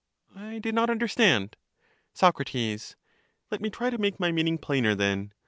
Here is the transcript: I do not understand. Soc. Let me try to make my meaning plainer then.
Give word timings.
I 0.35 0.57
do 0.57 0.71
not 0.71 0.89
understand. 0.89 1.55
Soc. 2.11 2.39
Let 2.43 2.55
me 3.61 3.69
try 3.69 3.91
to 3.91 3.99
make 3.99 4.19
my 4.19 4.31
meaning 4.31 4.57
plainer 4.57 4.95
then. 4.95 5.31